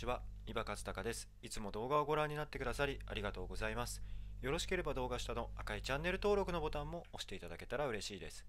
[0.00, 1.28] ちは、伊庭和孝です。
[1.42, 4.00] いつも動画をご覧になってくださりありがとうございます。
[4.40, 8.46] よろしければ動画下の赤いチャンネル登録のボタンも押していただけたら嬉しいです。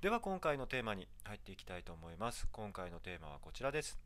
[0.00, 2.48] では今回のテーマに入っていきたいと思います。
[2.50, 3.98] 今回のテーマはこちらです。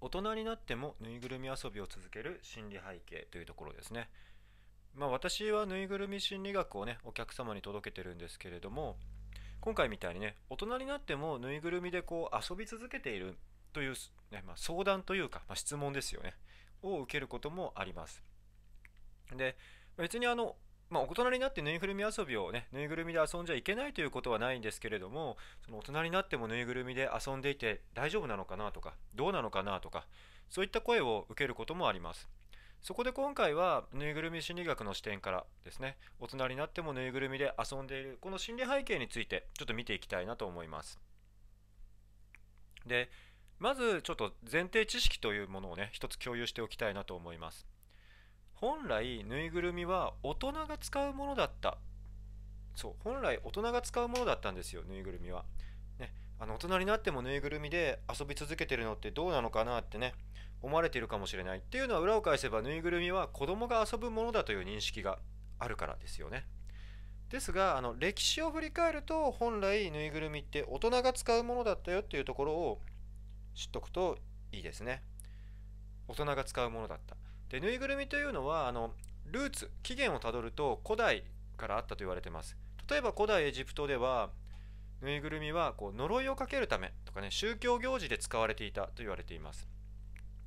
[0.00, 4.08] 大人になってもぬいぐるみ遊びを続ける心理背景というところですね。
[4.96, 8.96] まあ私はぬいぐるみ心理学をね、お客様に届けてるんですけれども、
[9.60, 13.38] 今回みたいにね、大人になってもぬいぐるみでこう遊び続けている
[13.72, 13.94] という、
[14.30, 16.34] ねまあ、相談というか、まあ、質問ですよね、
[16.82, 18.22] を受けることもあります。
[19.36, 19.56] で、
[19.96, 20.56] 別にあの、
[20.90, 30.06] まあ、大人になってぬいぐるみ遊びをね、ぬいぐるみで遊んじゃいけないということはないんですけれども、その大人になってもぬいぐるみで遊んでいて大丈夫なのかなとか、どうなのかなとか、
[30.48, 32.28] そういった声を受けることもあります。
[32.82, 40.98] そこで今回はぬいぐるみ心理学の視点からですね、大人になってもぬいぐるみで遊んでいるこの心理背景についてちょっと見ていきたいなと思います。
[42.86, 43.10] で、
[43.60, 47.66] まずちょっと前提知識というものをね、一つ共有しておきたいなと思います。
[48.54, 51.76] 本来、ぬいぐるみは大人が使うものだった。
[52.74, 55.44] そう、本来大人が使うものだったんですよ、ぬいぐるみは。
[55.98, 60.14] ね、あの大人になってもぬいぐるみで遊び続けてるのってどうなのかなってね、
[60.62, 65.18] 思われているかもしれないっていうのは裏を返せばぬいぐるみは子供が遊ぶものだという認識が
[65.58, 66.46] あるからですよね。
[67.28, 72.80] ですがあの歴史を振り返ると本来ぬいぐるみって大人が使うものだったよっていうところを
[73.60, 74.16] 知っとくと
[74.52, 75.02] いいですね。
[76.08, 77.14] 大人が使うものだった。
[77.50, 78.94] でぬいぐるみというのはあの
[79.26, 81.24] ルーツ起源をたどると古代
[81.58, 82.56] からあったと言われてます。
[82.88, 84.30] 例えば古代エジプトでは
[85.02, 89.68] ぬいぐるみはこう呪いをかけるためとかね宗教行事で使われていたと言われています。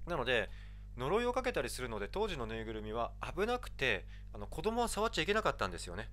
[0.08, 0.50] なので
[0.98, 6.10] 呪いをかけたりするので当時のぬいぐるみは危なくてあの子供は触っちゃいけなかったんですよね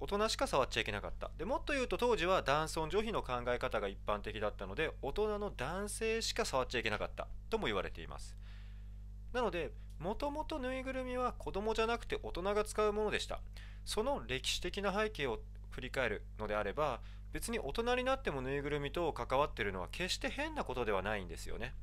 [0.00, 1.30] 大人しか触っちゃいけなかった。
[1.36, 7.28] でもっと言うと当時は男尊女卑の考え方が一般的だったので大人の男性しか触っちゃいけなかった。
[7.50, 8.34] とも言われています。
[9.32, 13.40] なのでもともとぬいぐるみは子供じゃなくて大人が使うものでした。
[13.84, 17.00] その歴史的な背景を振り返るのであれば
[17.32, 21.74] 別に大人になってもぬいぐるみと関わってるのは決して変なことではないんですよね。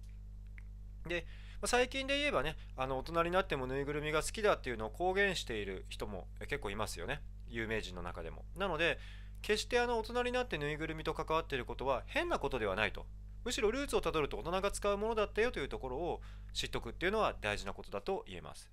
[1.08, 1.26] で
[1.66, 7.22] 最近で言えばねあの大人になってもぬいぐるみが好きだっていうのを公言している人も結構いますよね。
[7.50, 9.00] 有名人の中でもなので
[9.42, 13.06] 決してあの大人になってぬいぐるみと関わっていることは変なことではないと
[13.46, 16.22] むしろルーツをたどると大人が使うものだったよというところを
[16.54, 18.70] 知っとくっていうのは大事なことだと言えます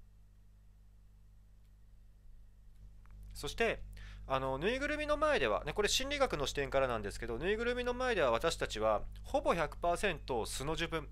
[3.35, 3.81] そして
[4.27, 11.09] あのぬいぐるみの前では、ね、これ心理学の視点からなんですけどぬいぐるみの前では私たちはほぼ100%素の自分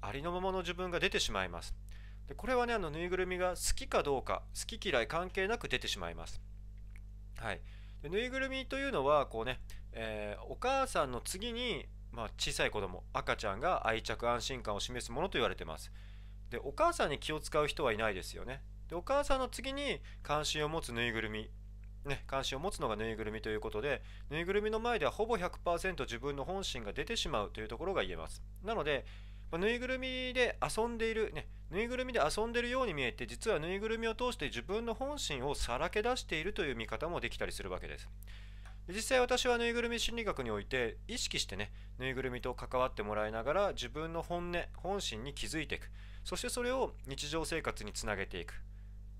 [0.00, 1.74] ありのままの自分が出てしまいます。
[2.28, 6.40] でこれはね、あのぬいぐるみが好きかどうか、好き嫌い関係なく出てしまいます。
[7.36, 7.60] はい。
[8.02, 9.60] でぬいぐるみというのは、こうね、
[9.92, 15.90] えー、お母さんの次に、まあ、小さい子供、赤ちゃんが愛着、安心感を示すものと言われています。
[16.50, 18.62] で、お母さんに気を使う人はいないですよね。
[18.88, 21.50] で、お母さんの次に関心を持つぬいぐるみ。
[22.04, 28.42] ね、関心を持つのがぬいぐるみということで、ぬいぐるみの前ではほぼ100%自分の本心が出てしまうというところが言えます。
[28.62, 29.04] なので、
[29.50, 38.08] まあ、ぬいぐるみで遊んでいる、ね、ぬいぐるみで遊んでるように見えて実はぬいぐるみを通して自分の本心をさらけ出しているという見方もできたりするわけです。
[38.88, 45.90] 実際私はぬいぐるみ心理学において意識してねぬいぐるみと関わってもらいながら自分の本音本心に気づいていく。
[46.24, 48.54] そしてそれを日常生活につなげていく。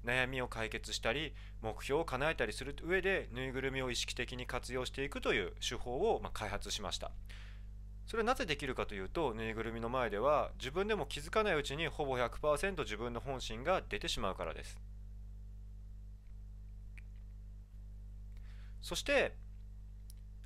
[0.04, 7.10] 悩みを解決したり目標を叶えたりする上でぬいぐるみを意識的に活用していくという手法をま開発しました。
[8.06, 14.78] それはなぜできるかというとぬいぐるみの前では自分でも気づかないうちにほぼ100%自分の本心が出てしまうからです。
[18.80, 19.34] そして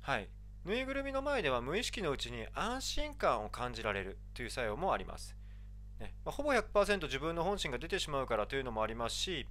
[0.01, 0.27] はい
[0.65, 5.35] ぬいぐるみの前では無意識のうちに安心感を感じられるという作用もあります、
[5.99, 9.45] ねまあ、ほぼ100%自分の本心が出てしまうからというのもありますし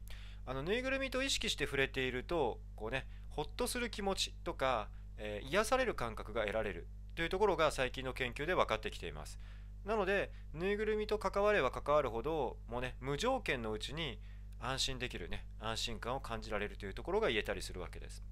[0.44, 4.88] あのぬいぐるみと意識して触れているとこうねほっとする気持ちとか、
[5.18, 9.38] えー、癒される感覚が得られるというところが最近の研究で分かってきています。
[9.84, 14.18] なのでぬいぐるみと関われば関わるほどもうね無条件のうちに
[14.58, 18.22] 安心できるね安心感を感じられるというところが言えたりするわけです。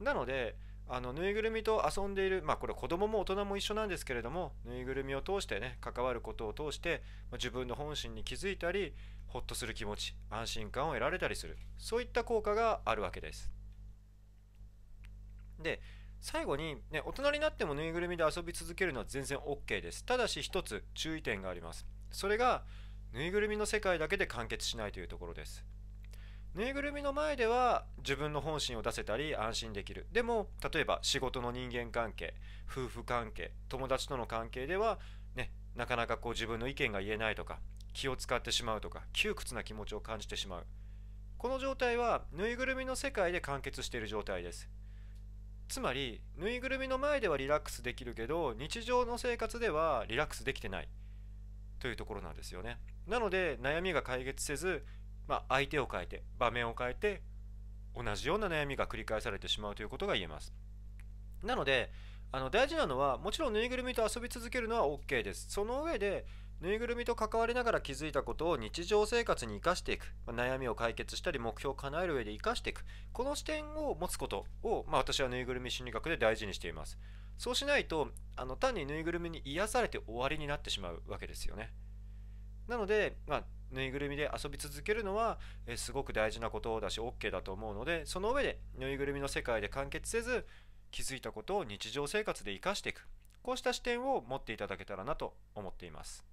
[0.00, 0.56] なので
[0.88, 7.02] あのぬいぐるみと遊んでいるまあこれ子供も大人も一緒なんですけれどもぬいぐるみを通してね関わることを通して
[7.32, 8.94] 自分の本心に気づいたり
[9.28, 11.56] ほっとする気持ち安心感を得られたりする。
[11.78, 13.50] そういった効果があるわけです。
[15.58, 15.80] で
[16.22, 20.04] 最後に、ね、大人になってもぬいぐるみで遊び続けるのは全然 OK です。
[20.04, 21.84] ただし一つ注意点があります。
[22.10, 22.62] それが、
[23.12, 25.64] ぬいぐるみの世界だけで完結しないというところです。
[26.54, 30.06] ぬいぐるみの前では自分の本心を出せたり安心できる。
[30.12, 32.34] でも、例えば仕事の人間関係、
[32.70, 34.98] 夫婦関係、友達との関係では、
[35.34, 37.58] ね、なかなかこう自分の意見が言えないとか
[37.92, 40.66] 気を使ってしまうとか窮屈な気持ちを感じてしまう
[41.38, 44.68] この状態はぬいぐるみの世界で完結している状態です
[45.72, 50.88] つまりぬいぐるみの前ではリラックスできるけど日常の生活ではリラックスできてない。
[51.78, 52.76] というところなんですよね。
[53.06, 54.84] なので悩みが解決せず、
[55.26, 57.22] まあ、相手を変えて場面を変えて
[57.96, 60.52] 同じような悩みが繰り返されてしまうということが言えます。
[61.42, 61.90] なので
[62.32, 65.46] あの大事なのはもちろんぬいぐるみと遊び続けるのは OK です。
[65.48, 66.26] その上で
[66.62, 72.84] ぬいぐるみと関わりながら気づいたことを日常生活に生かしていく、まあ、悩みを解決したり目標を叶える上で生かしていく。
[73.12, 77.00] この視点を持つことを、まあ、私はぬいぐるみ心理学で大事にしています。
[77.36, 81.72] そうしないとあの単にぬいぐるみに癒されて終わりになってしまうわけですよね。
[82.68, 90.46] なので、まあ、ぬいぐるみで遊び続けるのはえすごく大事なことだし OK だと思うのでその上でぬいぐるみの世界で完結せず
[90.92, 93.08] 気づいたことを日常生活で生かしていく。
[93.42, 96.31] こうした視点を持っていただけたらなと思っています。